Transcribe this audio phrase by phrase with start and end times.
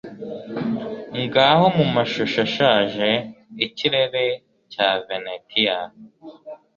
[1.21, 3.07] Ngaho mumashusho ashaje
[3.65, 4.25] ikirere
[4.71, 5.79] cya Venetiya